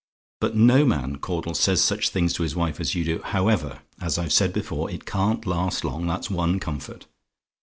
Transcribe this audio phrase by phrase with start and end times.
[0.39, 1.21] But no man, Mr.
[1.21, 3.21] Caudle, says such things to his wife as you.
[3.23, 7.05] However, as I've said before, it can't last long, that's one comfort.